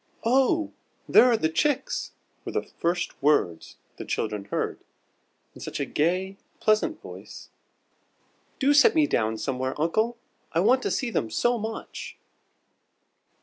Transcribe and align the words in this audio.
"Oh, 0.25 0.73
there 1.07 1.25
are 1.25 1.37
the 1.37 1.47
chicks!" 1.47 2.13
were 2.43 2.51
the 2.53 2.63
first 2.63 3.21
words 3.21 3.77
the 3.97 4.03
children 4.03 4.45
heard, 4.45 4.79
in 5.53 5.61
such 5.61 5.79
a 5.79 5.85
gay, 5.85 6.37
pleasant 6.59 6.99
voice. 7.03 7.49
"Do 8.57 8.73
set 8.73 8.95
me 8.95 9.05
down 9.05 9.37
somewhere, 9.37 9.79
uncle. 9.79 10.17
I 10.53 10.59
want 10.59 10.81
to 10.81 10.89
see 10.89 11.11
them 11.11 11.29
so 11.29 11.59
much!" 11.59 12.17